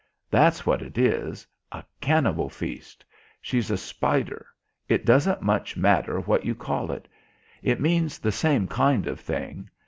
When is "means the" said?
7.79-8.31